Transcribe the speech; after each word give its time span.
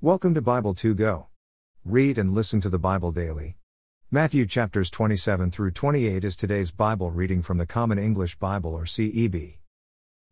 Welcome 0.00 0.32
to 0.34 0.40
Bible 0.40 0.74
2 0.74 0.94
Go. 0.94 1.26
Read 1.84 2.18
and 2.18 2.32
listen 2.32 2.60
to 2.60 2.68
the 2.68 2.78
Bible 2.78 3.10
daily. 3.10 3.56
Matthew 4.12 4.46
chapters 4.46 4.90
27 4.90 5.50
through 5.50 5.72
28 5.72 6.22
is 6.22 6.36
today's 6.36 6.70
Bible 6.70 7.10
reading 7.10 7.42
from 7.42 7.58
the 7.58 7.66
Common 7.66 7.98
English 7.98 8.36
Bible 8.36 8.74
or 8.74 8.84
CEB. 8.84 9.58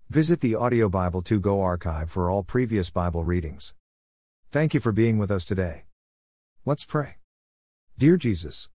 Visit 0.09 0.39
the 0.39 0.55
Audio 0.55 0.89
Bible 0.89 1.21
2 1.21 1.41
Go 1.41 1.63
archive 1.63 2.13
for 2.13 2.31
all 2.31 2.45
previous 2.45 2.91
Bible 2.91 3.25
readings. 3.25 3.75
Thank 4.53 4.73
you 4.73 4.79
for 4.79 4.93
being 4.93 5.19
with 5.19 5.33
us 5.33 5.45
today. 5.45 5.87
Let's 6.65 6.85
pray. 6.85 7.17
Dear 7.99 8.17
Jesus, 8.17 8.69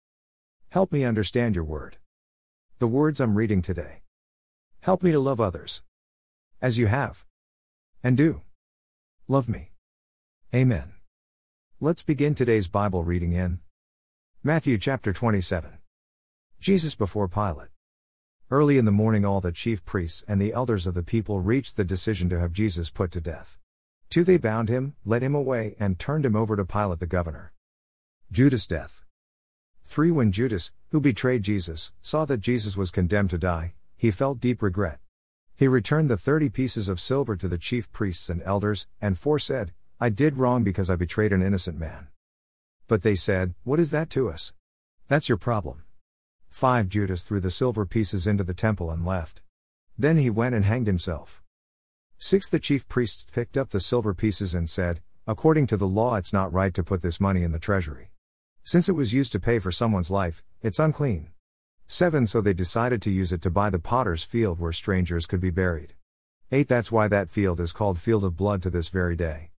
help 0.69 0.91
me 0.91 1.03
understand 1.05 1.53
your 1.53 1.65
word. 1.65 1.97
The 2.79 2.87
words 2.87 3.19
I'm 3.19 3.35
reading 3.35 3.61
today. 3.61 4.01
Help 4.81 5.03
me 5.03 5.11
to 5.11 5.19
love 5.19 5.39
others. 5.39 5.83
As 6.63 6.79
you 6.79 6.87
have. 6.87 7.25
And 8.03 8.17
do. 8.17 8.41
Love 9.27 9.47
me. 9.47 9.69
Amen. 10.51 10.93
Let's 11.79 12.01
begin 12.01 12.33
today's 12.33 12.67
Bible 12.67 13.03
reading 13.03 13.33
in 13.33 13.59
Matthew 14.43 14.79
chapter 14.79 15.13
27. 15.13 15.77
Jesus 16.59 16.95
before 16.95 17.27
Pilate. 17.27 17.69
Early 18.49 18.79
in 18.79 18.85
the 18.85 18.91
morning, 18.91 19.23
all 19.23 19.41
the 19.41 19.51
chief 19.51 19.85
priests 19.85 20.25
and 20.27 20.41
the 20.41 20.51
elders 20.51 20.87
of 20.87 20.95
the 20.95 21.03
people 21.03 21.39
reached 21.39 21.77
the 21.77 21.83
decision 21.83 22.29
to 22.29 22.39
have 22.39 22.51
Jesus 22.51 22.89
put 22.89 23.11
to 23.11 23.21
death. 23.21 23.59
Two, 24.09 24.23
they 24.23 24.37
bound 24.37 24.69
him, 24.69 24.95
led 25.05 25.21
him 25.21 25.35
away, 25.35 25.75
and 25.79 25.99
turned 25.99 26.25
him 26.25 26.35
over 26.35 26.55
to 26.55 26.65
Pilate 26.65 26.99
the 26.99 27.05
governor. 27.05 27.53
Judas' 28.31 28.65
death. 28.65 29.03
3. 29.83 30.09
When 30.09 30.31
Judas, 30.31 30.71
who 30.89 30.99
betrayed 30.99 31.43
Jesus, 31.43 31.91
saw 32.01 32.25
that 32.25 32.41
Jesus 32.41 32.75
was 32.75 32.89
condemned 32.89 33.29
to 33.29 33.37
die, 33.37 33.75
he 33.95 34.09
felt 34.09 34.39
deep 34.39 34.63
regret. 34.63 34.97
He 35.55 35.67
returned 35.67 36.09
the 36.09 36.17
thirty 36.17 36.49
pieces 36.49 36.89
of 36.89 36.99
silver 36.99 37.35
to 37.35 37.47
the 37.47 37.59
chief 37.59 37.91
priests 37.91 38.31
and 38.31 38.41
elders, 38.41 38.87
and 38.99 39.15
4 39.15 39.37
said, 39.37 39.73
I 40.01 40.07
did 40.07 40.37
wrong 40.37 40.63
because 40.63 40.89
I 40.89 40.95
betrayed 40.95 41.33
an 41.33 41.41
innocent 41.41 41.77
man. 41.77 42.07
But 42.87 43.01
they 43.01 43.15
said, 43.15 43.53
What 43.65 43.81
is 43.81 43.91
that 43.91 44.09
to 44.11 44.29
us? 44.29 44.53
That's 45.09 45.27
your 45.27 45.37
problem. 45.37 45.83
5. 46.47 46.87
Judas 46.87 47.27
threw 47.27 47.41
the 47.41 47.51
silver 47.51 47.85
pieces 47.85 48.25
into 48.25 48.45
the 48.45 48.53
temple 48.53 48.89
and 48.91 49.05
left. 49.05 49.41
Then 49.97 50.15
he 50.15 50.29
went 50.29 50.55
and 50.55 50.63
hanged 50.63 50.87
himself. 50.87 51.43
6. 52.17 52.47
The 52.47 52.59
chief 52.59 52.87
priests 52.87 53.25
picked 53.29 53.57
up 53.57 53.71
the 53.71 53.81
silver 53.81 54.13
pieces 54.13 54.53
and 54.53 54.69
said, 54.69 55.01
According 55.27 55.67
to 55.67 55.75
the 55.75 55.85
law, 55.85 56.15
it's 56.15 56.31
not 56.31 56.53
right 56.53 56.73
to 56.75 56.83
put 56.83 57.01
this 57.01 57.19
money 57.19 57.43
in 57.43 57.51
the 57.51 57.59
treasury. 57.59 58.11
Since 58.63 58.87
it 58.87 58.93
was 58.93 59.13
used 59.13 59.33
to 59.33 59.39
pay 59.39 59.59
for 59.59 59.71
someone's 59.71 60.09
life, 60.09 60.45
it's 60.61 60.79
unclean. 60.79 61.31
7. 61.87 62.25
So 62.25 62.39
they 62.39 62.53
decided 62.53 63.01
to 63.01 63.11
use 63.11 63.33
it 63.33 63.41
to 63.41 63.49
buy 63.49 63.69
the 63.69 63.79
potter's 63.79 64.23
field 64.23 64.61
where 64.61 64.71
strangers 64.71 65.25
could 65.25 65.41
be 65.41 65.49
buried. 65.49 65.95
8. 66.53 66.69
That's 66.69 66.89
why 66.89 67.09
that 67.09 67.29
field 67.29 67.59
is 67.59 67.73
called 67.73 67.99
Field 67.99 68.23
of 68.23 68.37
Blood 68.37 68.63
to 68.63 68.69
this 68.69 68.87
very 68.87 69.17
day. 69.17 69.49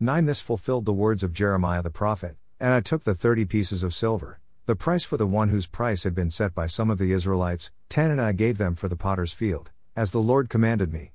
9 0.00 0.26
This 0.26 0.40
fulfilled 0.40 0.86
the 0.86 0.92
words 0.92 1.22
of 1.22 1.32
Jeremiah 1.32 1.80
the 1.80 1.88
prophet, 1.88 2.36
and 2.58 2.72
I 2.72 2.80
took 2.80 3.04
the 3.04 3.14
thirty 3.14 3.44
pieces 3.44 3.84
of 3.84 3.94
silver, 3.94 4.40
the 4.66 4.74
price 4.74 5.04
for 5.04 5.16
the 5.16 5.26
one 5.26 5.50
whose 5.50 5.68
price 5.68 6.02
had 6.02 6.16
been 6.16 6.32
set 6.32 6.52
by 6.52 6.66
some 6.66 6.90
of 6.90 6.98
the 6.98 7.12
Israelites, 7.12 7.70
10 7.90 8.10
and 8.10 8.20
I 8.20 8.32
gave 8.32 8.58
them 8.58 8.74
for 8.74 8.88
the 8.88 8.96
potter's 8.96 9.32
field, 9.32 9.70
as 9.94 10.10
the 10.10 10.18
Lord 10.18 10.48
commanded 10.50 10.92
me. 10.92 11.12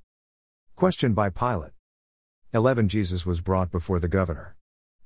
Question 0.78 1.14
by 1.14 1.30
Pilate. 1.30 1.74
11 2.54 2.88
Jesus 2.88 3.26
was 3.26 3.42
brought 3.42 3.70
before 3.70 4.00
the 4.00 4.08
governor. 4.08 4.56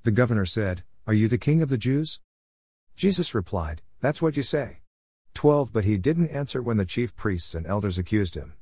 The 0.04 0.12
governor 0.12 0.46
said, 0.46 0.84
Are 1.08 1.14
you 1.14 1.28
the 1.28 1.40
king 1.40 1.64
of 1.64 1.70
the 1.70 1.78
Jews? 1.78 2.20
Jesus 2.96 3.34
replied, 3.34 3.82
That's 4.02 4.22
what 4.22 4.38
you 4.38 4.44
say. 4.44 4.82
12 5.34 5.74
But 5.74 5.84
he 5.84 5.98
didn't 5.98 6.30
answer 6.30 6.62
when 6.62 6.78
the 6.78 6.86
chief 6.86 7.16
priests 7.16 7.56
and 7.56 7.66
elders 7.66 7.98
accused 7.98 8.36
him. 8.36 8.54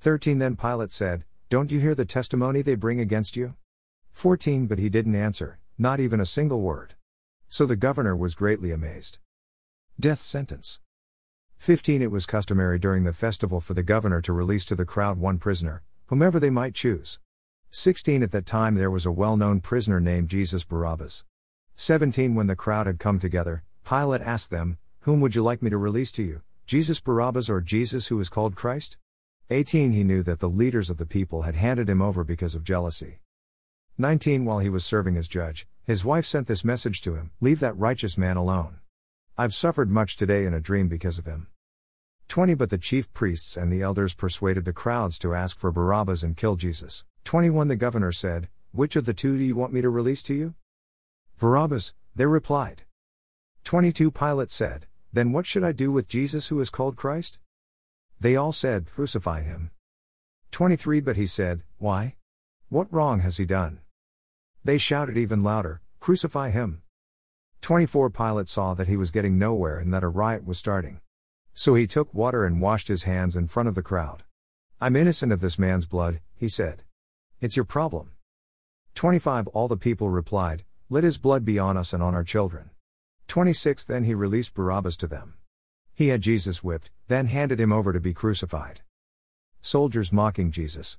13 0.00 0.38
Then 0.40 0.56
Pilate 0.56 0.90
said, 0.90 1.24
Don't 1.50 1.70
you 1.70 1.78
hear 1.78 1.94
the 1.94 2.04
testimony 2.04 2.62
they 2.62 2.74
bring 2.74 2.98
against 2.98 3.36
you? 3.36 3.54
14 4.14 4.66
But 4.66 4.78
he 4.78 4.88
didn't 4.88 5.16
answer, 5.16 5.58
not 5.76 6.00
even 6.00 6.20
a 6.20 6.24
single 6.24 6.60
word. 6.62 6.94
So 7.48 7.66
the 7.66 7.76
governor 7.76 8.16
was 8.16 8.34
greatly 8.34 8.70
amazed. 8.70 9.18
Death 10.00 10.20
sentence. 10.20 10.80
15 11.58 12.00
It 12.00 12.10
was 12.10 12.24
customary 12.24 12.78
during 12.78 13.04
the 13.04 13.12
festival 13.12 13.60
for 13.60 13.74
the 13.74 13.82
governor 13.82 14.22
to 14.22 14.32
release 14.32 14.64
to 14.66 14.74
the 14.74 14.86
crowd 14.86 15.18
one 15.18 15.38
prisoner, 15.38 15.82
whomever 16.06 16.40
they 16.40 16.48
might 16.48 16.74
choose. 16.74 17.18
16 17.70 18.22
At 18.22 18.30
that 18.30 18.46
time 18.46 18.76
there 18.76 18.90
was 18.90 19.04
a 19.04 19.12
well 19.12 19.36
known 19.36 19.60
prisoner 19.60 20.00
named 20.00 20.30
Jesus 20.30 20.64
Barabbas. 20.64 21.24
17 21.76 22.34
When 22.34 22.46
the 22.46 22.56
crowd 22.56 22.86
had 22.86 23.00
come 23.00 23.18
together, 23.18 23.64
Pilate 23.84 24.22
asked 24.22 24.50
them, 24.50 24.78
Whom 25.00 25.20
would 25.20 25.34
you 25.34 25.42
like 25.42 25.60
me 25.60 25.70
to 25.70 25.76
release 25.76 26.12
to 26.12 26.22
you, 26.22 26.40
Jesus 26.66 27.00
Barabbas 27.00 27.50
or 27.50 27.60
Jesus 27.60 28.06
who 28.06 28.20
is 28.20 28.28
called 28.30 28.54
Christ? 28.54 28.96
18 29.50 29.92
He 29.92 30.04
knew 30.04 30.22
that 30.22 30.38
the 30.38 30.48
leaders 30.48 30.88
of 30.88 30.98
the 30.98 31.04
people 31.04 31.42
had 31.42 31.56
handed 31.56 31.90
him 31.90 32.00
over 32.00 32.24
because 32.24 32.54
of 32.54 32.64
jealousy. 32.64 33.18
19 33.96 34.44
While 34.44 34.58
he 34.58 34.68
was 34.68 34.84
serving 34.84 35.16
as 35.16 35.28
judge, 35.28 35.68
his 35.84 36.04
wife 36.04 36.26
sent 36.26 36.48
this 36.48 36.64
message 36.64 37.00
to 37.02 37.14
him 37.14 37.30
Leave 37.40 37.60
that 37.60 37.78
righteous 37.78 38.18
man 38.18 38.36
alone. 38.36 38.80
I've 39.38 39.54
suffered 39.54 39.88
much 39.88 40.16
today 40.16 40.46
in 40.46 40.52
a 40.52 40.60
dream 40.60 40.88
because 40.88 41.16
of 41.16 41.26
him. 41.26 41.46
20 42.26 42.54
But 42.54 42.70
the 42.70 42.78
chief 42.78 43.12
priests 43.12 43.56
and 43.56 43.72
the 43.72 43.82
elders 43.82 44.12
persuaded 44.12 44.64
the 44.64 44.72
crowds 44.72 45.16
to 45.20 45.32
ask 45.32 45.56
for 45.56 45.70
Barabbas 45.70 46.24
and 46.24 46.36
kill 46.36 46.56
Jesus. 46.56 47.04
21 47.22 47.68
The 47.68 47.76
governor 47.76 48.10
said, 48.10 48.48
Which 48.72 48.96
of 48.96 49.06
the 49.06 49.14
two 49.14 49.38
do 49.38 49.44
you 49.44 49.54
want 49.54 49.72
me 49.72 49.80
to 49.80 49.90
release 49.90 50.24
to 50.24 50.34
you? 50.34 50.54
Barabbas, 51.38 51.94
they 52.16 52.26
replied. 52.26 52.82
22 53.62 54.10
Pilate 54.10 54.50
said, 54.50 54.86
Then 55.12 55.30
what 55.30 55.46
should 55.46 55.62
I 55.62 55.70
do 55.70 55.92
with 55.92 56.08
Jesus 56.08 56.48
who 56.48 56.60
is 56.60 56.68
called 56.68 56.96
Christ? 56.96 57.38
They 58.18 58.34
all 58.34 58.52
said, 58.52 58.90
Crucify 58.90 59.42
him. 59.42 59.70
23 60.50 60.98
But 60.98 61.16
he 61.16 61.28
said, 61.28 61.62
Why? 61.78 62.16
What 62.68 62.92
wrong 62.92 63.20
has 63.20 63.36
he 63.36 63.44
done? 63.44 63.80
They 64.64 64.78
shouted 64.78 65.16
even 65.16 65.42
louder, 65.42 65.82
Crucify 66.00 66.50
him! 66.50 66.82
24 67.60 68.10
Pilate 68.10 68.48
saw 68.48 68.74
that 68.74 68.88
he 68.88 68.96
was 68.96 69.10
getting 69.10 69.38
nowhere 69.38 69.78
and 69.78 69.92
that 69.94 70.02
a 70.02 70.08
riot 70.08 70.44
was 70.44 70.58
starting. 70.58 71.00
So 71.54 71.74
he 71.74 71.86
took 71.86 72.12
water 72.12 72.44
and 72.44 72.60
washed 72.60 72.88
his 72.88 73.04
hands 73.04 73.36
in 73.36 73.48
front 73.48 73.68
of 73.68 73.74
the 73.74 73.82
crowd. 73.82 74.24
I'm 74.80 74.96
innocent 74.96 75.32
of 75.32 75.40
this 75.40 75.58
man's 75.58 75.86
blood, 75.86 76.20
he 76.34 76.48
said. 76.48 76.82
It's 77.40 77.56
your 77.56 77.64
problem. 77.64 78.12
25 78.94 79.46
All 79.48 79.68
the 79.68 79.76
people 79.76 80.10
replied, 80.10 80.64
Let 80.90 81.04
his 81.04 81.18
blood 81.18 81.44
be 81.44 81.58
on 81.58 81.76
us 81.76 81.92
and 81.92 82.02
on 82.02 82.14
our 82.14 82.24
children. 82.24 82.70
26 83.28 83.84
Then 83.84 84.04
he 84.04 84.14
released 84.14 84.54
Barabbas 84.54 84.96
to 84.98 85.06
them. 85.06 85.34
He 85.94 86.08
had 86.08 86.20
Jesus 86.20 86.64
whipped, 86.64 86.90
then 87.08 87.26
handed 87.26 87.60
him 87.60 87.72
over 87.72 87.92
to 87.92 88.00
be 88.00 88.12
crucified. 88.12 88.80
Soldiers 89.62 90.12
mocking 90.12 90.50
Jesus. 90.50 90.98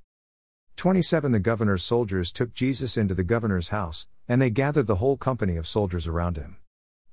27 0.78 1.32
The 1.32 1.40
governor's 1.40 1.84
soldiers 1.84 2.32
took 2.32 2.54
Jesus 2.54 2.98
into 2.98 3.16
the 3.16 3.24
governor's 3.24 3.70
house, 3.70 4.08
and 4.28 4.42
they 4.42 4.50
gathered 4.50 4.88
the 4.88 4.96
whole 4.96 5.16
company 5.16 5.56
of 5.56 5.68
soldiers 5.68 6.06
around 6.06 6.36
him. 6.36 6.58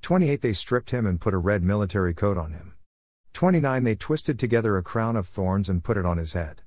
28 0.03 0.43
They 0.43 0.53
stripped 0.53 0.91
him 0.91 1.07
and 1.07 1.21
put 1.21 1.33
a 1.33 1.39
red 1.39 1.63
military 1.63 2.13
coat 2.13 2.37
on 2.37 2.53
him. 2.53 2.75
29 3.35 3.85
They 3.85 3.95
twisted 3.95 4.39
together 4.39 4.77
a 4.77 4.83
crown 4.83 5.15
of 5.15 5.29
thorns 5.29 5.69
and 5.69 5.85
put 5.85 5.97
it 5.97 6.05
on 6.05 6.19
his 6.19 6.33
head. 6.33 6.63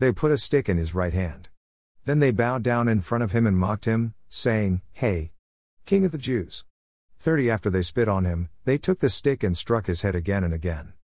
They 0.00 0.10
put 0.10 0.32
a 0.32 0.38
stick 0.38 0.68
in 0.68 0.78
his 0.78 0.96
right 0.96 1.14
hand. 1.14 1.48
Then 2.06 2.18
they 2.18 2.32
bowed 2.32 2.64
down 2.64 2.88
in 2.88 3.02
front 3.02 3.22
of 3.22 3.30
him 3.30 3.46
and 3.46 3.56
mocked 3.56 3.84
him, 3.84 4.14
saying, 4.28 4.82
Hey! 4.92 5.30
King 5.86 6.04
of 6.04 6.10
the 6.10 6.18
Jews! 6.18 6.64
30 7.20 7.50
After 7.50 7.70
they 7.70 7.82
spit 7.82 8.08
on 8.08 8.24
him, 8.24 8.48
they 8.64 8.78
took 8.78 8.98
the 8.98 9.08
stick 9.08 9.44
and 9.44 9.56
struck 9.56 9.86
his 9.86 10.02
head 10.02 10.16
again 10.16 10.42
and 10.42 10.52
again. 10.52 10.94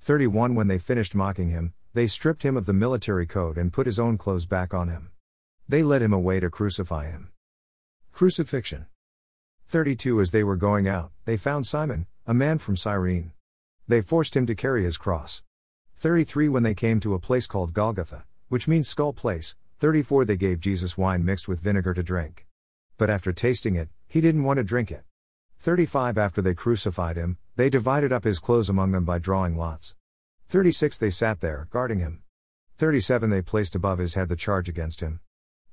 31 0.00 0.54
When 0.54 0.68
they 0.68 0.78
finished 0.78 1.14
mocking 1.14 1.48
him, 1.48 1.72
they 1.94 2.06
stripped 2.06 2.42
him 2.42 2.56
of 2.56 2.66
the 2.66 2.72
military 2.72 3.26
coat 3.26 3.58
and 3.58 3.72
put 3.72 3.86
his 3.86 3.98
own 3.98 4.16
clothes 4.16 4.46
back 4.46 4.72
on 4.72 4.88
him. 4.88 5.10
They 5.68 5.82
led 5.82 6.02
him 6.02 6.12
away 6.12 6.40
to 6.40 6.50
crucify 6.50 7.10
him. 7.10 7.30
Crucifixion. 8.12 8.86
32 9.68 10.20
As 10.20 10.30
they 10.30 10.44
were 10.44 10.56
going 10.56 10.88
out, 10.88 11.12
they 11.24 11.36
found 11.36 11.66
Simon, 11.66 12.06
a 12.26 12.34
man 12.34 12.58
from 12.58 12.76
Cyrene. 12.76 13.32
They 13.88 14.00
forced 14.00 14.36
him 14.36 14.46
to 14.46 14.54
carry 14.54 14.84
his 14.84 14.96
cross. 14.96 15.42
33 15.96 16.48
When 16.48 16.62
they 16.62 16.74
came 16.74 16.98
to 17.00 17.14
a 17.14 17.18
place 17.18 17.46
called 17.46 17.72
Golgotha, 17.74 18.24
which 18.48 18.68
means 18.68 18.88
skull 18.88 19.12
place, 19.12 19.54
34 19.78 20.24
They 20.24 20.36
gave 20.36 20.60
Jesus 20.60 20.96
wine 20.96 21.24
mixed 21.24 21.48
with 21.48 21.60
vinegar 21.60 21.94
to 21.94 22.02
drink. 22.02 22.46
But 22.98 23.10
after 23.10 23.32
tasting 23.32 23.76
it, 23.76 23.88
he 24.06 24.20
didn't 24.20 24.44
want 24.44 24.58
to 24.58 24.64
drink 24.64 24.90
it. 24.90 25.04
35 25.58 26.18
After 26.18 26.42
they 26.42 26.54
crucified 26.54 27.16
him, 27.16 27.38
they 27.56 27.70
divided 27.70 28.12
up 28.12 28.24
his 28.24 28.38
clothes 28.38 28.68
among 28.68 28.92
them 28.92 29.04
by 29.04 29.18
drawing 29.18 29.56
lots. 29.56 29.94
36 30.52 30.98
They 30.98 31.08
sat 31.08 31.40
there, 31.40 31.66
guarding 31.70 32.00
him. 32.00 32.24
37 32.76 33.30
They 33.30 33.40
placed 33.40 33.74
above 33.74 33.98
his 33.98 34.12
head 34.12 34.28
the 34.28 34.36
charge 34.36 34.68
against 34.68 35.00
him. 35.00 35.20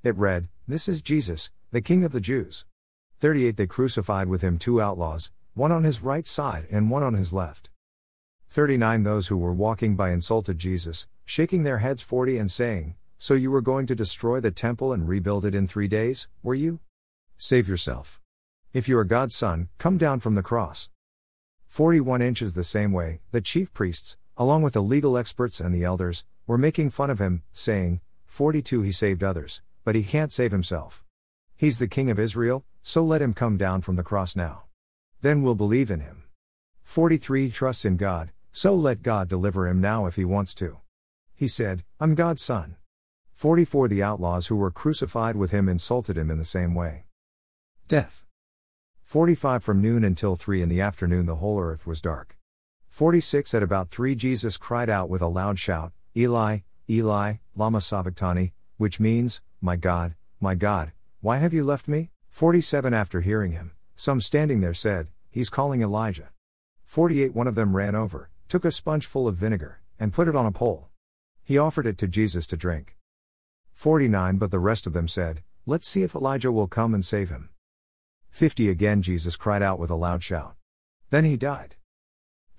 It 0.02 0.16
read, 0.16 0.48
This 0.66 0.88
is 0.88 1.02
Jesus, 1.02 1.50
the 1.70 1.82
King 1.82 2.02
of 2.02 2.12
the 2.12 2.20
Jews. 2.22 2.64
38 3.18 3.58
They 3.58 3.66
crucified 3.66 4.28
with 4.28 4.40
him 4.40 4.58
two 4.58 4.80
outlaws, 4.80 5.32
one 5.52 5.70
on 5.70 5.84
his 5.84 6.02
right 6.02 6.26
side 6.26 6.66
and 6.70 6.90
one 6.90 7.02
on 7.02 7.12
his 7.12 7.30
left. 7.30 7.68
39 8.48 9.02
Those 9.02 9.26
who 9.28 9.36
were 9.36 9.52
walking 9.52 9.96
by 9.96 10.12
insulted 10.12 10.58
Jesus, 10.58 11.06
shaking 11.26 11.62
their 11.62 11.80
heads 11.80 12.00
40 12.00 12.38
and 12.38 12.50
saying, 12.50 12.94
So 13.18 13.34
you 13.34 13.50
were 13.50 13.60
going 13.60 13.86
to 13.86 13.94
destroy 13.94 14.40
the 14.40 14.50
temple 14.50 14.94
and 14.94 15.06
rebuild 15.06 15.44
it 15.44 15.54
in 15.54 15.66
three 15.66 15.88
days, 15.88 16.26
were 16.42 16.54
you? 16.54 16.80
Save 17.36 17.68
yourself. 17.68 18.18
If 18.72 18.88
you 18.88 18.96
are 18.96 19.04
God's 19.04 19.36
Son, 19.36 19.68
come 19.76 19.98
down 19.98 20.20
from 20.20 20.36
the 20.36 20.42
cross. 20.42 20.88
41 21.66 22.22
inches 22.22 22.54
the 22.54 22.64
same 22.64 22.92
way, 22.92 23.20
the 23.30 23.42
chief 23.42 23.74
priests, 23.74 24.16
along 24.36 24.62
with 24.62 24.74
the 24.74 24.82
legal 24.82 25.16
experts 25.16 25.60
and 25.60 25.74
the 25.74 25.84
elders, 25.84 26.24
were 26.46 26.58
making 26.58 26.90
fun 26.90 27.10
of 27.10 27.18
him, 27.18 27.42
saying, 27.52 28.00
42 28.26 28.82
He 28.82 28.92
saved 28.92 29.22
others, 29.22 29.62
but 29.84 29.94
he 29.94 30.02
can't 30.02 30.32
save 30.32 30.52
himself. 30.52 31.04
He's 31.56 31.78
the 31.78 31.88
King 31.88 32.10
of 32.10 32.18
Israel, 32.18 32.64
so 32.82 33.04
let 33.04 33.22
him 33.22 33.34
come 33.34 33.56
down 33.56 33.80
from 33.82 33.96
the 33.96 34.02
cross 34.02 34.34
now. 34.34 34.64
Then 35.20 35.42
we'll 35.42 35.54
believe 35.54 35.90
in 35.90 36.00
him. 36.00 36.24
43 36.82 37.50
Trusts 37.50 37.84
in 37.84 37.96
God, 37.96 38.30
so 38.52 38.74
let 38.74 39.02
God 39.02 39.28
deliver 39.28 39.68
him 39.68 39.80
now 39.80 40.06
if 40.06 40.16
he 40.16 40.24
wants 40.24 40.54
to. 40.56 40.78
He 41.34 41.48
said, 41.48 41.84
I'm 42.00 42.14
God's 42.14 42.42
son. 42.42 42.76
44 43.32 43.88
The 43.88 44.02
outlaws 44.02 44.48
who 44.48 44.56
were 44.56 44.70
crucified 44.70 45.36
with 45.36 45.50
him 45.50 45.68
insulted 45.68 46.18
him 46.18 46.30
in 46.30 46.38
the 46.38 46.44
same 46.44 46.74
way. 46.74 47.04
Death. 47.88 48.24
45 49.04 49.62
From 49.62 49.80
noon 49.80 50.04
until 50.04 50.36
3 50.36 50.62
in 50.62 50.68
the 50.68 50.80
afternoon 50.80 51.26
the 51.26 51.36
whole 51.36 51.60
earth 51.60 51.86
was 51.86 52.00
dark. 52.00 52.36
46 52.90 53.54
At 53.54 53.62
about 53.62 53.88
3 53.88 54.14
Jesus 54.14 54.56
cried 54.56 54.90
out 54.90 55.08
with 55.08 55.22
a 55.22 55.28
loud 55.28 55.58
shout, 55.58 55.92
Eli, 56.14 56.58
Eli, 56.88 57.34
lama 57.54 57.80
sabachthani, 57.80 58.52
which 58.76 59.00
means, 59.00 59.40
My 59.60 59.76
God, 59.76 60.16
my 60.40 60.54
God, 60.54 60.92
why 61.20 61.38
have 61.38 61.54
you 61.54 61.64
left 61.64 61.88
me? 61.88 62.10
47 62.28 62.92
After 62.92 63.20
hearing 63.20 63.52
him, 63.52 63.72
some 63.94 64.20
standing 64.20 64.60
there 64.60 64.74
said, 64.74 65.08
He's 65.30 65.48
calling 65.48 65.82
Elijah. 65.82 66.30
48 66.84 67.32
One 67.32 67.46
of 67.46 67.54
them 67.54 67.76
ran 67.76 67.94
over, 67.94 68.28
took 68.48 68.64
a 68.64 68.72
sponge 68.72 69.06
full 69.06 69.28
of 69.28 69.36
vinegar, 69.36 69.80
and 69.98 70.12
put 70.12 70.28
it 70.28 70.36
on 70.36 70.44
a 70.44 70.52
pole. 70.52 70.88
He 71.44 71.56
offered 71.56 71.86
it 71.86 71.96
to 71.98 72.08
Jesus 72.08 72.46
to 72.48 72.56
drink. 72.56 72.96
49 73.72 74.36
But 74.36 74.50
the 74.50 74.58
rest 74.58 74.86
of 74.86 74.92
them 74.92 75.06
said, 75.08 75.42
Let's 75.64 75.86
see 75.86 76.02
if 76.02 76.16
Elijah 76.16 76.52
will 76.52 76.66
come 76.66 76.92
and 76.92 77.04
save 77.04 77.30
him. 77.30 77.50
50 78.30 78.68
Again 78.68 79.00
Jesus 79.00 79.36
cried 79.36 79.62
out 79.62 79.78
with 79.78 79.90
a 79.90 79.94
loud 79.94 80.24
shout. 80.24 80.56
Then 81.10 81.24
he 81.24 81.36
died. 81.36 81.76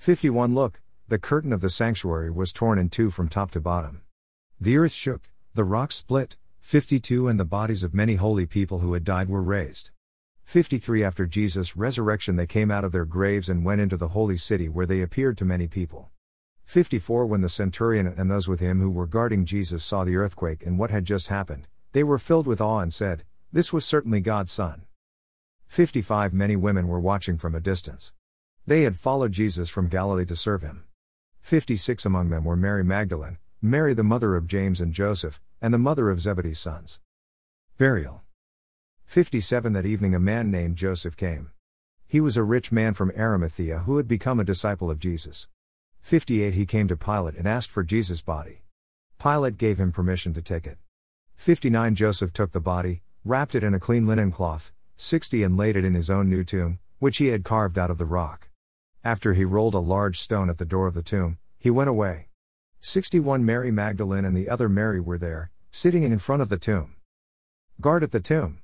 51 0.01 0.55
Look, 0.55 0.81
the 1.09 1.19
curtain 1.19 1.53
of 1.53 1.61
the 1.61 1.69
sanctuary 1.69 2.31
was 2.31 2.51
torn 2.51 2.79
in 2.79 2.89
two 2.89 3.11
from 3.11 3.29
top 3.29 3.51
to 3.51 3.61
bottom. 3.61 4.01
The 4.59 4.75
earth 4.75 4.93
shook, 4.93 5.29
the 5.53 5.63
rocks 5.63 5.93
split, 5.93 6.37
52 6.59 7.27
And 7.27 7.39
the 7.39 7.45
bodies 7.45 7.83
of 7.83 7.93
many 7.93 8.15
holy 8.15 8.47
people 8.47 8.79
who 8.79 8.93
had 8.93 9.03
died 9.03 9.29
were 9.29 9.43
raised. 9.43 9.91
53 10.43 11.03
After 11.03 11.27
Jesus' 11.27 11.77
resurrection, 11.77 12.35
they 12.35 12.47
came 12.47 12.71
out 12.71 12.83
of 12.83 12.91
their 12.91 13.05
graves 13.05 13.47
and 13.47 13.63
went 13.63 13.79
into 13.79 13.95
the 13.95 14.07
holy 14.07 14.37
city 14.37 14.67
where 14.67 14.87
they 14.87 15.03
appeared 15.03 15.37
to 15.37 15.45
many 15.45 15.67
people. 15.67 16.09
54 16.65 17.27
When 17.27 17.41
the 17.41 17.47
centurion 17.47 18.07
and 18.07 18.31
those 18.31 18.47
with 18.47 18.59
him 18.59 18.81
who 18.81 18.89
were 18.89 19.05
guarding 19.05 19.45
Jesus 19.45 19.83
saw 19.83 20.03
the 20.03 20.15
earthquake 20.15 20.65
and 20.65 20.79
what 20.79 20.89
had 20.89 21.05
just 21.05 21.27
happened, 21.27 21.67
they 21.91 22.03
were 22.03 22.17
filled 22.17 22.47
with 22.47 22.59
awe 22.59 22.79
and 22.79 22.91
said, 22.91 23.23
This 23.53 23.71
was 23.71 23.85
certainly 23.85 24.19
God's 24.19 24.51
Son. 24.51 24.81
55 25.67 26.33
Many 26.33 26.55
women 26.55 26.87
were 26.87 26.99
watching 26.99 27.37
from 27.37 27.53
a 27.53 27.59
distance. 27.59 28.13
They 28.67 28.83
had 28.83 28.95
followed 28.95 29.31
Jesus 29.31 29.69
from 29.69 29.87
Galilee 29.87 30.25
to 30.25 30.35
serve 30.35 30.61
him. 30.61 30.83
56 31.39 32.05
Among 32.05 32.29
them 32.29 32.43
were 32.43 32.55
Mary 32.55 32.83
Magdalene, 32.83 33.39
Mary 33.59 33.95
the 33.95 34.03
mother 34.03 34.35
of 34.35 34.45
James 34.45 34.79
and 34.79 34.93
Joseph, 34.93 35.41
and 35.59 35.73
the 35.73 35.79
mother 35.79 36.11
of 36.11 36.21
Zebedee's 36.21 36.59
sons. 36.59 36.99
Burial. 37.77 38.23
57 39.05 39.73
That 39.73 39.87
evening 39.87 40.13
a 40.13 40.19
man 40.19 40.51
named 40.51 40.75
Joseph 40.75 41.17
came. 41.17 41.49
He 42.07 42.21
was 42.21 42.37
a 42.37 42.43
rich 42.43 42.71
man 42.71 42.93
from 42.93 43.11
Arimathea 43.17 43.79
who 43.79 43.97
had 43.97 44.07
become 44.07 44.39
a 44.39 44.43
disciple 44.43 44.91
of 44.91 44.99
Jesus. 44.99 45.47
58 46.01 46.53
He 46.53 46.65
came 46.67 46.87
to 46.87 46.95
Pilate 46.95 47.35
and 47.35 47.47
asked 47.47 47.71
for 47.71 47.83
Jesus' 47.83 48.21
body. 48.21 48.61
Pilate 49.17 49.57
gave 49.57 49.79
him 49.79 49.91
permission 49.91 50.35
to 50.35 50.41
take 50.41 50.67
it. 50.67 50.77
59 51.35 51.95
Joseph 51.95 52.31
took 52.31 52.51
the 52.51 52.61
body, 52.61 53.01
wrapped 53.25 53.55
it 53.55 53.63
in 53.63 53.73
a 53.73 53.79
clean 53.79 54.05
linen 54.05 54.31
cloth, 54.31 54.71
60 54.97 55.41
and 55.41 55.57
laid 55.57 55.75
it 55.75 55.83
in 55.83 55.95
his 55.95 56.11
own 56.11 56.29
new 56.29 56.43
tomb, 56.43 56.77
which 56.99 57.17
he 57.17 57.27
had 57.27 57.43
carved 57.43 57.79
out 57.79 57.89
of 57.89 57.97
the 57.97 58.05
rock. 58.05 58.50
After 59.03 59.33
he 59.33 59.45
rolled 59.45 59.73
a 59.73 59.79
large 59.79 60.19
stone 60.19 60.47
at 60.47 60.59
the 60.59 60.65
door 60.65 60.85
of 60.85 60.93
the 60.93 61.01
tomb, 61.01 61.39
he 61.57 61.71
went 61.71 61.89
away. 61.89 62.27
61 62.81 63.43
Mary 63.43 63.71
Magdalene 63.71 64.25
and 64.25 64.37
the 64.37 64.47
other 64.47 64.69
Mary 64.69 64.99
were 64.99 65.17
there, 65.17 65.49
sitting 65.71 66.03
in 66.03 66.19
front 66.19 66.43
of 66.43 66.49
the 66.49 66.59
tomb. 66.59 66.95
Guard 67.79 68.03
at 68.03 68.11
the 68.11 68.19
tomb. 68.19 68.61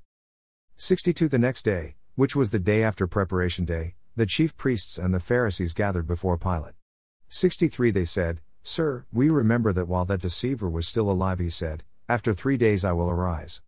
62 0.75 1.27
The 1.27 1.39
next 1.39 1.63
day, 1.63 1.95
which 2.13 2.35
was 2.35 2.51
the 2.51 2.59
day 2.59 2.83
after 2.83 3.07
preparation 3.07 3.65
day, 3.65 3.95
the 4.15 4.27
chief 4.27 4.55
priests 4.57 4.99
and 4.99 5.11
the 5.11 5.19
Pharisees 5.19 5.73
gathered 5.73 6.05
before 6.05 6.37
Pilate. 6.37 6.75
63 7.29 7.89
They 7.89 8.05
said, 8.05 8.41
Sir, 8.61 9.05
we 9.11 9.31
remember 9.31 9.73
that 9.73 9.87
while 9.87 10.05
that 10.05 10.21
deceiver 10.21 10.69
was 10.69 10.87
still 10.87 11.09
alive, 11.09 11.39
he 11.39 11.49
said, 11.49 11.83
After 12.07 12.31
three 12.31 12.57
days 12.57 12.85
I 12.85 12.91
will 12.91 13.09
arise. 13.09 13.61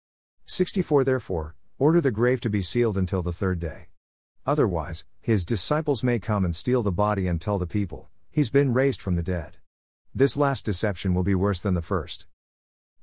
64 0.45 1.03
Therefore, 1.03 1.55
order 1.79 1.99
the 1.99 2.11
grave 2.11 2.41
to 2.41 2.49
be 2.49 2.61
sealed 2.61 2.97
until 2.97 3.23
the 3.23 3.33
third 3.33 3.59
day. 3.59 3.87
Otherwise, 4.49 5.05
his 5.21 5.45
disciples 5.45 6.03
may 6.03 6.17
come 6.17 6.43
and 6.43 6.55
steal 6.55 6.81
the 6.81 6.91
body 6.91 7.27
and 7.27 7.39
tell 7.39 7.59
the 7.59 7.67
people, 7.67 8.09
He's 8.31 8.49
been 8.49 8.73
raised 8.73 8.99
from 8.99 9.15
the 9.15 9.21
dead. 9.21 9.57
This 10.15 10.35
last 10.35 10.65
deception 10.65 11.13
will 11.13 11.21
be 11.21 11.35
worse 11.35 11.61
than 11.61 11.75
the 11.75 11.83
first. 11.83 12.25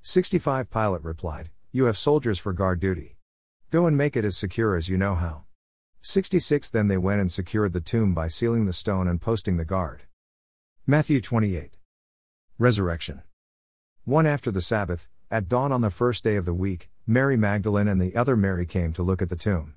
65 0.03 0.69
Pilate 0.69 1.05
replied, 1.05 1.51
You 1.71 1.85
have 1.85 1.97
soldiers 1.97 2.41
for 2.41 2.53
guard 2.53 2.81
duty. 2.81 3.19
Go 3.71 3.87
and 3.87 3.97
make 3.97 4.17
it 4.17 4.25
as 4.25 4.37
secure 4.37 4.75
as 4.75 4.89
you 4.89 4.99
know 4.99 5.15
how. 5.15 5.45
66 6.01 6.69
Then 6.69 6.89
they 6.89 6.99
went 6.99 7.21
and 7.21 7.31
secured 7.31 7.75
the 7.75 7.81
tomb 7.81 8.13
by 8.13 8.27
sealing 8.27 8.67
the 8.67 8.73
stone 8.73 9.07
and 9.07 9.21
posting 9.21 9.57
the 9.57 9.65
guard. 9.65 10.03
Matthew 10.85 11.21
28. 11.21 11.77
Resurrection. 12.59 13.23
One 14.05 14.27
after 14.27 14.51
the 14.51 14.61
Sabbath, 14.61 15.09
at 15.31 15.49
dawn 15.49 15.71
on 15.71 15.83
the 15.83 15.91
first 15.91 16.25
day 16.25 16.35
of 16.35 16.45
the 16.45 16.53
week, 16.53 16.91
Mary 17.07 17.37
Magdalene 17.37 17.87
and 17.87 18.03
the 18.03 18.17
other 18.17 18.37
Mary 18.37 18.67
came 18.67 18.93
to 18.95 19.05
look 19.05 19.23
at 19.23 19.29
the 19.29 19.37
tomb. 19.37 19.75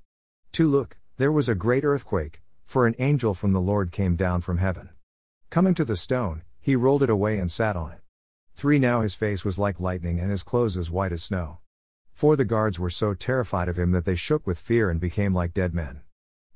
To 0.53 0.67
look, 0.67 0.97
there 1.19 1.33
was 1.33 1.49
a 1.49 1.53
great 1.53 1.83
earthquake, 1.83 2.41
for 2.63 2.87
an 2.87 2.95
angel 2.97 3.33
from 3.33 3.51
the 3.51 3.59
Lord 3.59 3.91
came 3.91 4.15
down 4.15 4.39
from 4.39 4.57
heaven. 4.57 4.87
Coming 5.49 5.73
to 5.73 5.83
the 5.83 5.97
stone, 5.97 6.43
he 6.61 6.77
rolled 6.77 7.03
it 7.03 7.09
away 7.09 7.39
and 7.39 7.51
sat 7.51 7.75
on 7.75 7.91
it. 7.91 7.99
3 8.55 8.79
Now 8.79 9.01
his 9.01 9.15
face 9.15 9.43
was 9.43 9.59
like 9.59 9.81
lightning 9.81 10.17
and 10.17 10.31
his 10.31 10.43
clothes 10.43 10.77
as 10.77 10.89
white 10.89 11.11
as 11.11 11.21
snow. 11.21 11.57
4 12.13 12.37
the 12.37 12.45
guards 12.45 12.79
were 12.79 12.89
so 12.89 13.13
terrified 13.13 13.67
of 13.67 13.77
him 13.77 13.91
that 13.91 14.05
they 14.05 14.15
shook 14.15 14.47
with 14.47 14.57
fear 14.57 14.89
and 14.89 15.01
became 15.01 15.33
like 15.33 15.53
dead 15.53 15.73
men. 15.73 16.03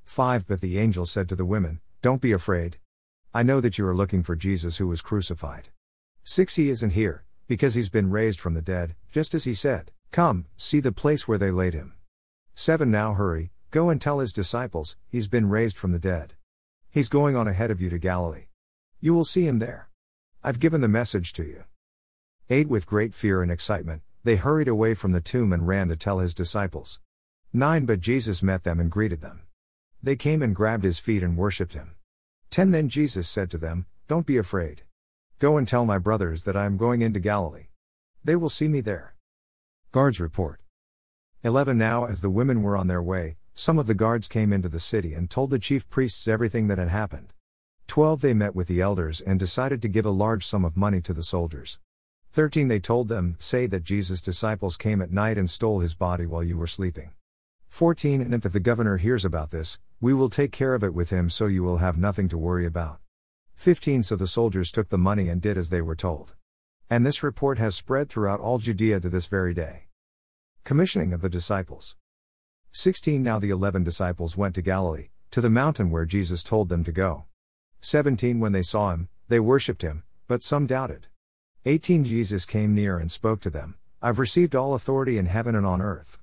5 0.06 0.48
But 0.48 0.62
the 0.62 0.80
angel 0.80 1.06
said 1.06 1.28
to 1.28 1.36
the 1.36 1.44
women, 1.44 1.82
Don't 2.02 2.22
be 2.22 2.32
afraid. 2.32 2.78
I 3.34 3.44
know 3.44 3.60
that 3.60 3.78
you 3.78 3.86
are 3.86 3.94
looking 3.94 4.24
for 4.24 4.38
Jesus 4.38 4.78
who 4.78 4.88
was 4.88 5.02
crucified. 5.02 5.72
6 6.24 6.56
He 6.56 6.70
isn't 6.70 6.92
here, 6.92 7.26
because 7.48 7.74
he's 7.74 7.90
been 7.90 8.12
raised 8.12 8.40
from 8.40 8.54
the 8.54 8.62
dead, 8.62 8.96
just 9.12 9.36
as 9.36 9.44
he 9.44 9.56
said. 9.56 9.92
Come, 10.12 10.46
see 10.56 10.80
the 10.80 10.94
place 10.94 11.28
where 11.28 11.38
they 11.38 11.52
laid 11.52 11.74
him. 11.74 11.96
7 12.56 12.90
Now 12.90 13.14
hurry, 13.16 13.52
go 13.74 13.90
and 13.90 14.00
tell 14.00 14.20
his 14.20 14.32
disciples, 14.32 14.98
he's 15.10 15.28
been 15.28 15.50
raised 15.50 15.80
from 15.80 15.94
the 15.94 15.98
dead. 15.98 16.36
He's 16.92 17.10
going 17.10 17.36
on 17.36 17.48
ahead 17.48 17.72
of 17.72 17.82
you 17.82 17.90
to 17.90 17.98
Galilee. 17.98 18.46
You 19.02 19.16
will 19.16 19.26
see 19.26 19.48
him 19.48 19.58
there. 19.58 19.90
I've 20.44 20.60
given 20.60 20.82
the 20.82 20.88
message 20.88 21.34
to 21.34 21.44
you. 21.44 21.64
8 22.52 22.70
With 22.70 22.86
great 22.86 23.16
fear 23.16 23.42
and 23.42 23.52
excitement, 23.52 24.04
they 24.24 24.36
hurried 24.36 24.68
away 24.68 24.94
from 24.94 25.12
the 25.12 25.22
tomb 25.22 25.52
and 25.52 25.68
ran 25.68 25.88
to 25.88 25.96
tell 25.96 26.20
his 26.20 26.36
disciples. 26.36 27.00
9 27.52 27.88
But 27.88 28.00
Jesus 28.00 28.44
met 28.44 28.64
them 28.64 28.80
and 28.80 28.92
greeted 28.92 29.22
them. 29.22 29.42
They 30.04 30.16
came 30.16 30.44
and 30.44 30.56
grabbed 30.56 30.84
his 30.84 31.00
feet 31.00 31.24
and 31.24 31.36
worshipped 31.36 31.74
him. 31.74 31.96
10 32.52 32.70
Then 32.70 32.90
Jesus 32.90 33.28
said 33.28 33.50
to 33.50 33.58
them, 33.58 33.88
Don't 34.08 34.28
be 34.28 34.38
afraid. 34.38 34.84
Go 35.40 35.58
and 35.58 35.68
tell 35.68 35.84
my 35.84 35.98
brothers 35.98 36.44
that 36.44 36.56
I 36.56 36.66
am 36.66 36.78
going 36.78 37.02
into 37.02 37.20
Galilee. 37.20 37.70
They 38.24 38.36
will 38.36 38.50
see 38.50 38.68
me 38.68 38.82
there. 38.82 39.16
Guards 39.92 40.20
report. 40.20 40.62
11 41.44 41.76
Now, 41.76 42.06
as 42.06 42.22
the 42.22 42.30
women 42.30 42.62
were 42.62 42.78
on 42.78 42.86
their 42.86 43.02
way, 43.02 43.38
some 43.56 43.78
of 43.78 43.86
the 43.86 43.94
guards 43.94 44.28
came 44.28 44.52
into 44.52 44.68
the 44.68 44.80
city 44.80 45.14
and 45.14 45.30
told 45.30 45.52
the 45.52 45.60
chief 45.60 45.88
priests 45.90 46.28
everything 46.28 46.68
that 46.68 46.80
had 46.80 46.90
happened. 46.90 47.34
12 47.88 48.22
They 48.22 48.34
met 48.34 48.56
with 48.56 48.68
the 48.68 48.82
elders 48.82 49.22
and 49.22 49.40
decided 49.40 49.82
to 49.82 49.88
give 49.88 50.06
a 50.06 50.10
large 50.10 50.46
sum 50.46 50.66
of 50.66 50.76
money 50.76 51.02
to 51.02 51.14
the 51.14 51.22
soldiers. 51.22 51.80
13 52.32 52.68
They 52.68 52.80
told 52.80 53.10
them, 53.10 53.36
Say 53.38 53.68
that 53.68 53.84
Jesus' 53.84 54.22
disciples 54.22 54.76
came 54.76 55.02
at 55.02 55.12
night 55.12 55.38
and 55.38 55.48
stole 55.48 55.82
his 55.82 55.94
body 55.94 56.26
while 56.26 56.44
you 56.44 56.58
were 56.58 56.66
sleeping. 56.66 57.12
14 57.70 58.22
And 58.22 58.34
if 58.34 58.42
the 58.42 58.60
governor 58.60 58.98
hears 58.98 59.24
about 59.24 59.52
this, 59.52 59.78
we 60.02 60.14
will 60.14 60.30
take 60.30 60.52
care 60.52 60.74
of 60.74 60.84
it 60.84 60.94
with 60.96 61.12
him 61.12 61.30
so 61.30 61.46
you 61.46 61.62
will 61.62 61.78
have 61.78 61.98
nothing 61.98 62.28
to 62.30 62.38
worry 62.38 62.66
about. 62.66 63.00
15 63.56 64.02
So 64.02 64.16
the 64.16 64.26
soldiers 64.26 64.72
took 64.72 64.90
the 64.90 64.98
money 64.98 65.30
and 65.30 65.40
did 65.40 65.58
as 65.58 65.70
they 65.70 65.82
were 65.82 65.96
told. 65.96 66.34
And 66.90 67.06
this 67.06 67.22
report 67.22 67.60
has 67.60 67.76
spread 67.76 68.10
throughout 68.10 68.40
all 68.40 68.58
Judea 68.58 69.00
to 69.02 69.10
this 69.10 69.28
very 69.28 69.54
day. 69.54 69.88
Commissioning 70.64 71.14
of 71.14 71.22
the 71.22 71.30
disciples. 71.30 71.96
16 72.76 73.22
Now 73.22 73.38
the 73.38 73.52
eleven 73.52 73.84
disciples 73.84 74.36
went 74.36 74.56
to 74.56 74.62
Galilee, 74.64 75.10
to 75.30 75.42
the 75.42 75.50
mountain 75.50 75.92
where 75.92 76.06
Jesus 76.06 76.42
told 76.42 76.70
them 76.70 76.84
to 76.84 76.92
go. 76.92 77.26
17 77.82 78.40
When 78.40 78.52
they 78.52 78.64
saw 78.64 78.92
him, 78.92 79.10
they 79.28 79.40
worshipped 79.40 79.84
him, 79.84 80.02
but 80.28 80.42
some 80.42 80.66
doubted. 80.66 81.06
18 81.66 82.04
Jesus 82.04 82.46
came 82.46 82.74
near 82.74 82.98
and 82.98 83.12
spoke 83.12 83.42
to 83.42 83.52
them 83.52 83.76
I've 84.02 84.18
received 84.18 84.56
all 84.56 84.74
authority 84.74 85.20
in 85.20 85.28
heaven 85.28 85.54
and 85.54 85.68
on 85.68 85.84
earth. 85.84 86.18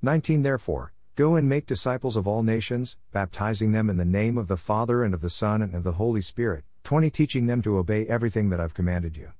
19 0.00 0.42
Therefore, 0.42 0.94
go 1.16 1.36
and 1.36 1.46
make 1.46 1.66
disciples 1.66 2.16
of 2.16 2.26
all 2.26 2.42
nations, 2.42 2.96
baptizing 3.12 3.72
them 3.72 3.90
in 3.90 3.98
the 3.98 4.06
name 4.06 4.38
of 4.38 4.48
the 4.48 4.56
Father 4.56 5.04
and 5.04 5.12
of 5.12 5.20
the 5.20 5.28
Son 5.28 5.60
and 5.60 5.74
of 5.74 5.84
the 5.84 5.92
Holy 5.92 6.22
Spirit. 6.22 6.64
20 6.84 7.10
Teaching 7.10 7.46
them 7.46 7.60
to 7.60 7.76
obey 7.76 8.06
everything 8.06 8.48
that 8.48 8.58
I've 8.58 8.72
commanded 8.72 9.18
you. 9.18 9.32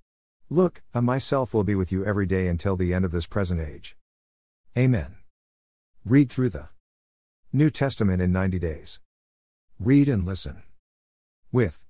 Look, 0.51 0.83
I 0.93 1.01
myself 1.01 1.55
will 1.55 1.65
be 1.65 1.75
with 1.75 1.91
you 1.91 2.05
every 2.05 2.27
day 2.27 2.49
until 2.49 2.77
the 2.77 2.93
end 2.93 3.07
of 3.07 3.13
this 3.13 3.27
present 3.27 3.63
age. 3.63 3.97
Amen. 4.77 5.20
Read 6.07 6.31
through 6.33 6.49
the 6.49 6.71
New 7.53 7.69
Testament 7.69 8.23
in 8.23 8.33
90 8.33 8.59
days. 8.59 9.01
Read 9.79 10.09
and 10.09 10.25
listen. 10.25 10.63
With 11.53 11.85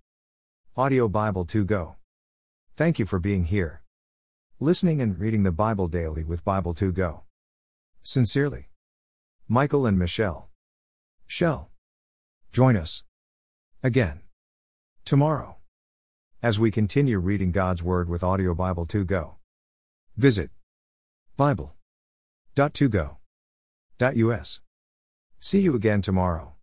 Audio 0.77 1.09
Bible 1.09 1.45
2 1.45 1.65
Go. 1.65 1.95
Thank 2.77 2.99
you 2.99 3.07
for 3.07 3.21
being 3.21 3.45
here. 3.45 3.83
Listening 4.59 5.01
and 5.01 5.17
reading 5.17 5.45
the 5.45 5.53
Bible 5.53 5.87
daily 5.87 6.25
with 6.25 6.45
Bible 6.45 6.75
2 6.75 6.91
Go. 6.91 7.23
Sincerely. 8.03 8.69
Michael 9.47 9.87
and 9.87 9.97
Michelle. 9.97 10.51
Shell. 11.29 11.71
Join 12.51 12.77
us. 12.77 13.05
Again. 13.81 14.23
Tomorrow. 15.05 15.59
As 16.43 16.59
we 16.59 16.73
continue 16.73 17.21
reading 17.21 17.53
God's 17.53 17.85
Word 17.85 18.09
with 18.09 18.25
Audio 18.25 18.57
Bible 18.57 18.87
2 18.87 19.05
Go. 19.05 19.37
Visit 20.17 20.51
Bible.2go.us. 24.01 24.61
See 25.41 25.61
you 25.61 25.75
again 25.75 26.01
tomorrow. 26.01 26.55